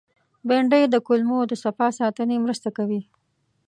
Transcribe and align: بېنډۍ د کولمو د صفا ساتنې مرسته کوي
بېنډۍ 0.47 0.83
د 0.89 0.95
کولمو 1.07 1.39
د 1.47 1.53
صفا 1.63 1.87
ساتنې 1.99 2.35
مرسته 2.45 2.69
کوي 2.77 3.01